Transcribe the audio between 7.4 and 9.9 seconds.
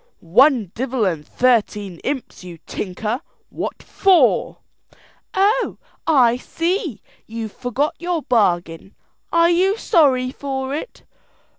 forgot your bargain. Are you